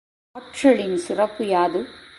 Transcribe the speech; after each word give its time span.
ஆற்றலின் 0.35 0.97
சிறப்பு 0.97 1.43
யாது? 1.47 1.79